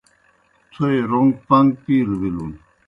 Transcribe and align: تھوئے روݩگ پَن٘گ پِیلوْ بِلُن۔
تھوئے 0.71 0.99
روݩگ 1.11 1.31
پَن٘گ 1.47 1.69
پِیلوْ 1.83 2.15
بِلُن۔ 2.21 2.51